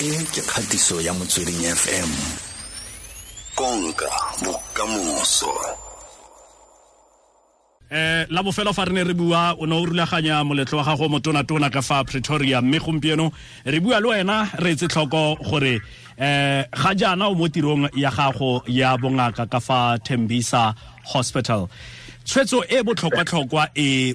[0.00, 2.10] e ke kgatiso ya motsweding fm
[3.54, 4.08] konka
[4.40, 5.52] bokamoso.
[7.92, 11.08] Eh la bofelo fa re ne re bua o ne o rulaganya moletlo wa gago
[11.08, 13.30] motona-tona ka fa pretoria mme gompieno
[13.66, 15.82] re bua le wena re etse tlhoko gore
[16.16, 20.72] eh ga jaana o mo tirong ya gago ya bongaka ka fa tembisa
[21.12, 21.68] hospital
[22.30, 24.14] tshwetso e botlhokwa-tlhokwa e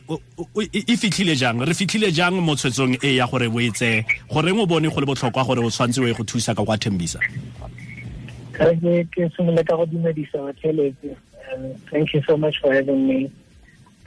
[0.72, 1.60] e fitlhile jang?
[1.60, 3.60] Re fitlhile jang mo tshwetsong e ya gore o
[4.32, 6.78] goreng o bone go le botlhokwa gore o tshwanetse o ye go thusa ka kwa
[6.78, 7.20] tembisa
[8.56, 11.12] ke simolola ka go dumedisa batlheletse
[11.92, 13.32] thank you so much for having me.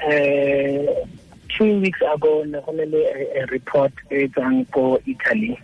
[0.00, 1.04] Uh,
[1.48, 5.58] two weeks ago ne go a, report e tswang ko italy.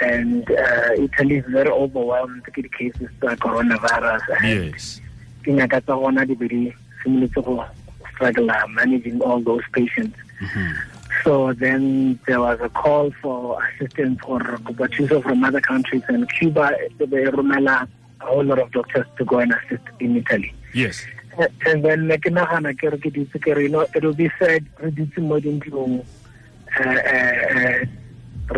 [0.00, 4.22] And uh, italy is very overwhelmed ke di-cases tsa coronavirus.
[4.42, 5.00] Yes.
[5.44, 6.72] ke nyaka tsa gona di be di
[7.04, 7.64] simolotse go
[8.14, 10.72] struggle managing all those patients mm -hmm.
[11.24, 16.66] So then there was a call for assistance for Kubachuso from other countries, and Cuba,
[16.98, 17.76] they rumela
[18.20, 20.52] a whole lot of doctors to go and assist in Italy.
[20.74, 20.96] Yes
[21.38, 24.30] and then ke nagana ke re ke ditse ke re you know it will be
[24.38, 26.04] said re ditse mo dintlong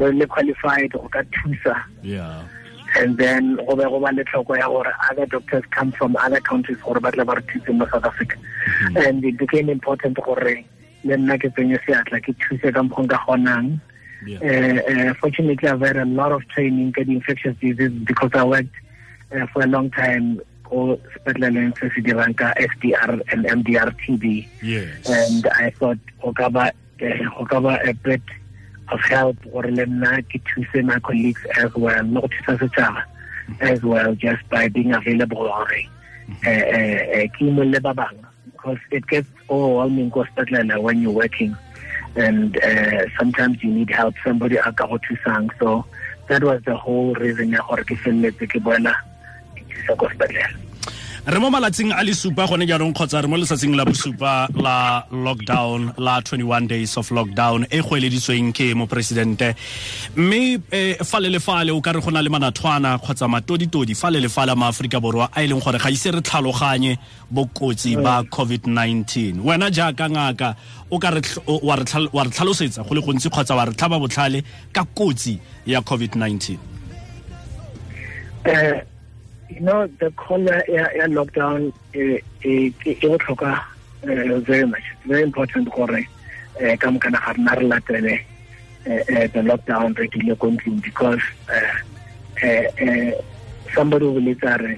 [0.01, 2.45] re le qualified go ka thusa yeah
[3.01, 6.41] and then go be go ba le tlhoko ya gore other doctors come from other
[6.41, 9.09] countries gore ba tle ba re thuse mo south africa mm -hmm.
[9.09, 10.57] and it became important gore
[11.05, 13.79] le nna ke tsenye seatla ke thuse ka mokgong ka gonang
[14.25, 14.39] Yeah.
[14.43, 18.75] Uh, uh, fortunately, I've had a lot of training in infectious diseases because I worked
[19.35, 24.49] uh, for a long time ko sepetleleng se se dirang ka XDR and MDR TB.
[24.63, 28.23] yes And I thought ka go ka ba a bit
[28.92, 33.03] of help gore le nna ke thuse my colleagues as well le go thusa setšhaba
[33.61, 35.83] as well just by being available gore
[36.45, 38.25] eh, eh, eh, ke imolle ba bangwe.
[38.53, 40.27] Because it gets overwhelming ko
[40.81, 41.55] when you're working
[42.17, 44.98] and uh, sometimes you need help somebody a ka go
[45.61, 45.84] so
[46.28, 48.59] that was the whole reason ya gore ke feleletse ke
[51.27, 55.03] re mo malatsing a le supa gone jaanong kgotsa re mo letsatsing la bosupa la
[55.11, 59.56] lockdown la 21 days of lockdown e go eleditsweng ke moporesidente.
[60.15, 64.11] Mme eh, fa le lefale o ka re go na le manathwana kgotsa matoditodi fa
[64.11, 66.97] le lefale ma aforika borwa a e leng gore ga ise re tlhaloganye
[67.29, 70.55] bokotsi ba covid-19 wena jaaka ngaka
[70.91, 74.87] o ka re wa re tlhalosetsa go le gontsi kgotsa wa re tlhaba botlhale ka
[74.95, 76.55] kotsi ya covid-19
[78.47, 78.96] uh,
[79.49, 85.71] you know the caller yeah, yeah, lockdown it will uh, very much it's very important
[85.75, 88.17] gore uh, ka mokana ga rena re latele
[89.33, 91.79] the lockdown re dile ko ntlong because uh,
[92.47, 93.12] uh,
[93.75, 94.77] somebody o boletsa re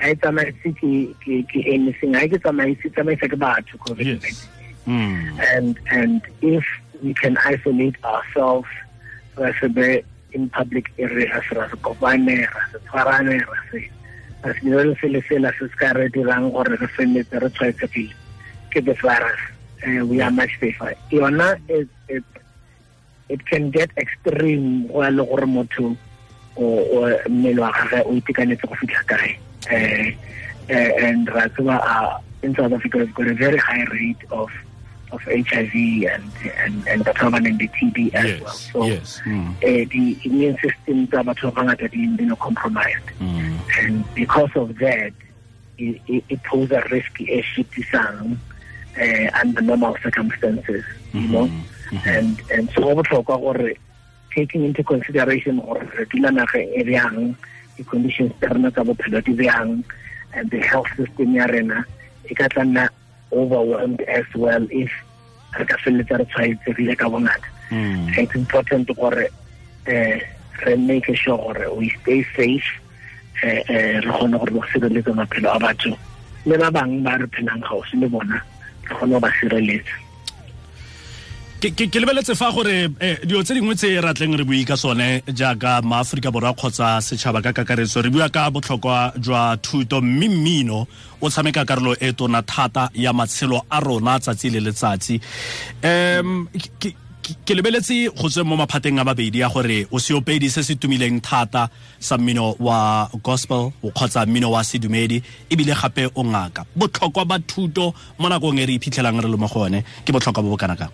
[0.00, 4.48] a e tsamaise ke anything a ke tsamaise tsamaisa ke batho covid yes.
[4.86, 5.38] mm.
[5.54, 6.64] and and if
[7.02, 8.68] we can isolate ourselves
[9.36, 10.02] ra se be
[10.34, 13.90] in public areas ra se kopane ra se tshwarane ra se
[14.42, 14.52] ra
[15.00, 18.10] se le fela se se ka re dirang gore re re
[18.72, 19.40] ke this virus
[19.86, 20.94] uh, we are much safer.
[21.10, 22.24] Yona it, it,
[23.28, 25.96] it can get extreme go ya le gore motho
[26.56, 29.36] mmele wa gage o itekanetse go fitlha kae.
[29.70, 30.12] Uh,
[30.72, 34.50] and ra tseba in south africa we've got a very high rate of
[35.12, 35.74] of HIV
[36.12, 38.54] and and and batho ba nang le TB as yes, well.
[38.54, 39.20] So yes.
[39.24, 39.50] Mm.
[39.56, 43.58] uh, the immune system tsa batho ba bangata di been compromised, Mm.
[43.78, 45.12] and because of that,
[45.78, 48.36] it, it, it poses a risk e shitisang
[48.98, 51.50] uh, under normal circumstances, you know.
[52.06, 53.72] And and so go botlhokwa gore
[54.34, 57.36] taking into consideration gore re dula naga e bjang
[57.76, 59.84] the conditions tsa rena tsa bophelo di bjang
[60.32, 61.84] and the health system ya rena
[62.24, 62.88] e ka tla nna
[63.32, 64.90] overwhelmed as well if
[65.58, 68.12] re ka feleletsa re tshwaetsegile ka bongata Mm.
[68.18, 69.28] it's important gore
[69.88, 70.18] uh,
[70.66, 72.68] re make sure gore we stay safe
[73.42, 75.96] uh, uh, re kgone gore re sireletse maphelo a batho
[76.44, 78.36] le ba bangwe ba re phelang gaufi le bona
[78.84, 79.96] re kgone go ba sireletsa
[81.70, 85.78] ke lebeletse fa gore eh, dilo tse dingwe tse ratleng re bui ka sone jaaka
[85.86, 90.00] maaforika borwa kgotsa setšhaba ka kakaretso re bua ka botlhokwa jwa thuto.
[90.02, 90.86] Mme mmino
[91.22, 95.20] o tshameka karolo e tona thata ya matshelo a rona tsatsi le letsatsi.
[95.84, 96.48] Um
[97.46, 101.22] ke lebeletse go tswe mo maphateng a mabedi ya gore o seopedi se se tumileng
[101.22, 101.70] thata
[102.00, 106.66] sa mmino wa gospel o kgotsa mmino wa sedumedi ebile gape o ngaka.
[106.74, 110.42] Botlhokwa ba thuto mo nakong e re iphitlhelang re le mo go one ke botlhokwa
[110.42, 110.90] bo bo kana kang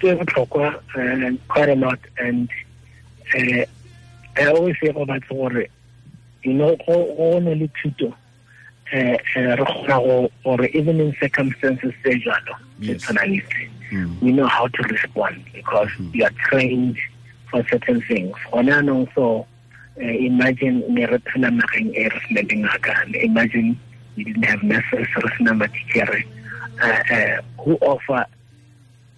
[0.00, 0.74] ke botlhokwa
[1.48, 2.48] quite a lot and
[3.34, 3.64] uh,
[4.36, 5.66] I always say go batse gore
[6.42, 8.14] you know go ne le thuto uh,
[8.94, 14.20] re kgona go gore even in circumstances tse jalo tse tshwanang le tse Mm.
[14.20, 16.98] we know how to respond because you are trained
[17.50, 18.36] for certain things.
[18.52, 19.46] Gone anong so
[19.96, 22.92] uh, imagine ne re phela nageng e re sena dingaka
[23.24, 23.80] imagine
[24.14, 26.20] we didn't have nurses re sena matitšhere
[26.84, 28.26] uh, uh, who offer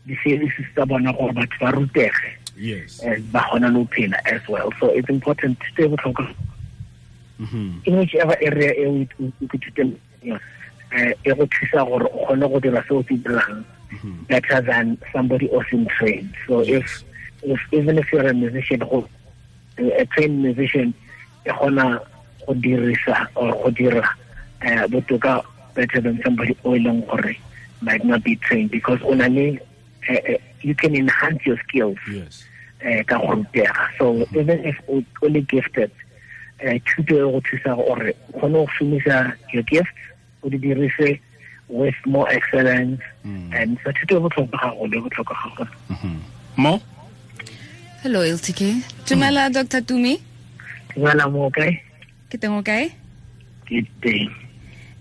[0.06, 3.00] di-services tsa bona gore batho ba rutege yes.
[3.00, 4.70] and ba gona le phela as well.
[4.81, 6.35] So it's important to stay botlhokwa.
[7.41, 7.81] Mhm.
[7.88, 8.93] in whichever area e o
[9.41, 9.97] ithuteng
[10.93, 13.64] eh e go thusa gore o kgone go dira se o se dirang
[14.29, 17.03] better than somebody else in trained so if
[17.43, 19.08] if even if you're a musician go
[19.81, 20.93] a trained musician
[21.49, 21.96] e gona
[22.44, 24.05] go dirisa or go dira
[24.61, 25.41] eh botoka
[25.73, 27.32] better than somebody o e leng gore
[27.81, 29.56] might not be trained because o na le
[30.10, 32.44] eh, eh, you can enhance your skills yes.
[32.82, 33.86] eh ka go rutega.
[33.98, 35.90] So even if o o le gifted
[36.60, 39.18] eh thuto e go thusa gore o kgone go šomiša
[39.54, 40.00] your gifts
[40.42, 41.20] o di dirise
[41.68, 43.00] with more excellence
[43.54, 45.72] and so thuto e botlhokwa gagolo e botlhokwa gagolo
[46.56, 46.80] mo?
[48.02, 48.60] Hello ltk
[49.06, 50.18] dumela dr tumi?
[50.94, 51.78] Dumela mo kae
[52.30, 52.90] ke teng o kae?
[53.68, 54.50] Ke teng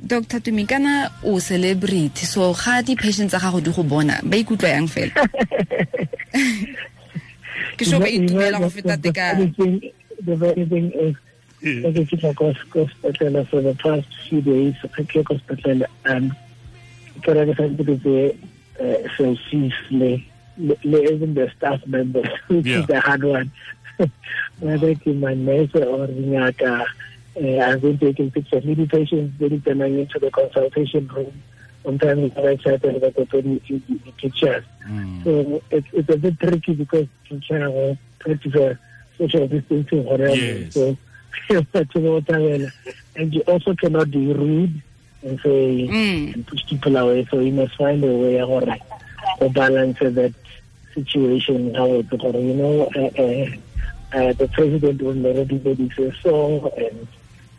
[0.05, 2.25] dr tumi kana o celebrity.
[2.25, 4.19] So ga di-patient tsa gago di go bona.
[4.23, 5.11] Ba ikutlwa yang fela.
[7.77, 9.43] Ke sure ba itumela go feta tekano
[11.61, 14.75] if you go go hospital for the past few days.
[14.95, 15.23] Ke
[17.47, 17.95] ke sa ntse ke
[19.17, 19.35] so
[19.91, 20.23] le
[20.83, 22.79] le even the staff members which Yeah.
[22.79, 23.51] is the hard one.
[24.59, 26.85] Whether it's my nurse or ngaka
[27.37, 31.43] uh, I've been taking pictures with the patients very turning into the consultation room
[31.83, 34.65] sometimes I chat and I go to the, the pictures
[35.23, 38.77] so it's, it's a bit tricky because you can practice a
[39.17, 40.35] social distancing whatever.
[40.35, 40.73] Yes.
[40.73, 40.97] So
[41.71, 42.71] but you know what I mean?
[43.15, 44.81] and you also cannot be rude
[45.23, 46.33] and say Mm.
[46.33, 47.27] and push people away.
[47.29, 50.33] So you must find a way or to balance that
[50.93, 51.75] situation.
[51.75, 53.45] How it, or, you know, uh, uh,
[54.17, 57.07] uh, the president will already made say so and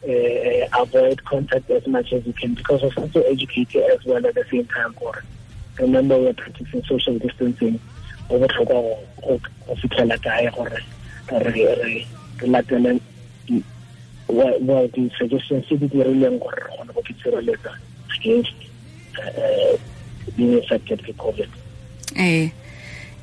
[0.05, 4.35] uh, avoid contact as much as you can because of also educated as well at
[4.35, 4.95] the same time.
[5.01, 5.23] Or
[5.79, 7.79] remember, we're practicing social distancing.
[8.29, 9.41] Go botlhokwa go-
[9.77, 10.81] fitlhela kae gore
[11.45, 12.07] re
[12.41, 13.01] latele
[14.29, 17.73] wa- wa di-suggestions tse di dirileng gore re kgone go itshireletsa
[18.17, 18.55] against
[19.19, 19.77] uh,
[20.37, 21.49] being affected by COVID.
[22.17, 22.51] eh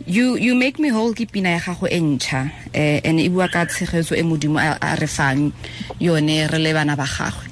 [0.08, 3.52] you you make me whole ke pina ya gago e ntšha eh and e bua
[3.52, 5.52] ka tshegetso e modimo a re fang
[6.00, 7.46] yone re le bana ba gagwe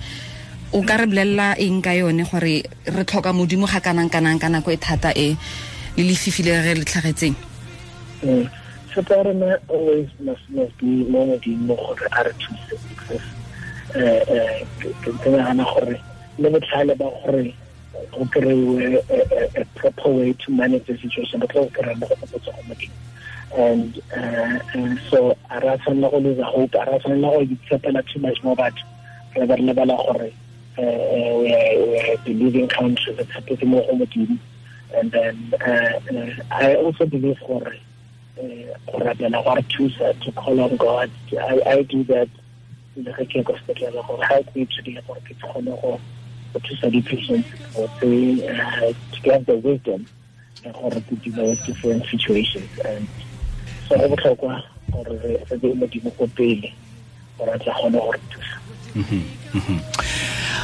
[0.72, 4.48] o ka re bolelela eng ka yone gore re tlhoka modimo ga kanang kanang ka
[4.48, 5.36] nako e thata e
[6.00, 7.36] lefifi le re le tlhagetseng
[8.24, 8.48] Mm.
[8.96, 13.28] ya Parana always must must be mo modimo gore a re thuse because
[13.92, 16.00] uh, uh, ke ke nagana gore
[16.40, 17.51] le botlhale ba gore
[18.12, 22.08] go kry-we a, a, a proper way to manage the situation tla go kry-a mo
[22.08, 22.52] go go
[23.58, 28.04] and uh, uh, so a ra tshwanela go lose hope a ra tshwanela go itshepela
[28.12, 28.84] too much mo batho
[29.36, 30.34] re be re lebala gore
[30.78, 34.38] uh, uh, we are, a believing country re tshepetse mo go modimo
[34.96, 37.76] and then uh, uh, I also believe gore
[38.36, 42.30] go rapela go re thusa to call on God I, do that
[42.98, 46.00] le ge ke ko sepetlele gore help me today gore ke kgone go
[46.56, 50.06] go thusa di-patients go say uh, to get the wisdom
[50.63, 52.69] ya gore to deal with different situations.
[52.88, 53.07] And
[53.90, 56.72] so go botlhokwa gore re re be modimo ko pele
[57.38, 58.56] gore a tla kgone go re thusa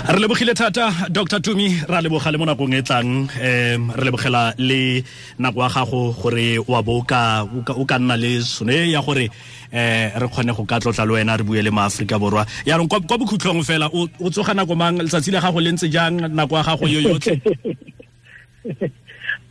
[0.08, 4.54] re lebogile thata dr tumi ra leboga le mo nakong e tlang um re lebogela
[4.58, 5.04] le
[5.40, 9.30] nako ya gago gore wa bo o ka nna le sone ya gore
[9.72, 13.18] um re kgone go ka tlotla le wena re bue le maaforika borwa yaanong kwa
[13.18, 16.88] bokhutlhong fela o tsoga nako mang letsatsi le gago le ntse jang nako ya gago
[16.88, 17.36] yo yotlhe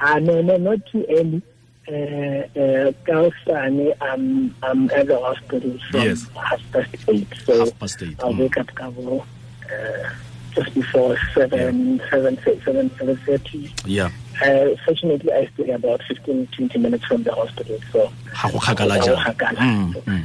[0.03, 1.43] Ah, no, no, not too early.
[1.87, 6.27] Uh, uh, Kausani, I'm, I'm at the hospital from Yes.
[6.35, 7.27] half past eight.
[7.45, 8.39] So Half past eight, I'll mm.
[8.39, 10.11] wake up uh,
[10.55, 13.73] just before seven, seven, seven, seven thirty.
[13.87, 17.77] yeah Uh, fortunately, I stay about 15, 20 minutes from the hospital.
[17.93, 19.59] So ga go kgakala Ga go jang kgakala.
[19.61, 20.25] Mm, mm.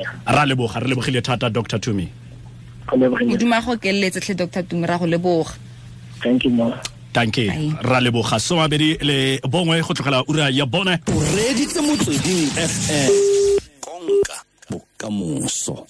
[0.00, 0.34] yeah.
[0.36, 2.08] ra leboga re lebogile thata dr tumi
[2.88, 3.28] Go lebogile.
[3.36, 5.52] modimo a go keleletse tlhe dr tumi ra go leboga
[6.22, 6.72] Thank you, Mo.
[7.12, 7.76] tanke Bye.
[7.84, 13.12] ra leboga somabedi le bongwe go tlogela ura ya bone o reditse motsweding fm
[13.84, 14.36] konka
[14.70, 15.84] bokamoso